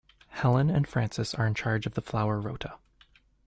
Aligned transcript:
Helen 0.29 0.71
and 0.71 0.87
Frances 0.87 1.35
are 1.35 1.45
in 1.45 1.53
charge 1.53 1.85
of 1.85 1.93
the 1.93 2.01
flower 2.01 2.39
rota 2.39 2.73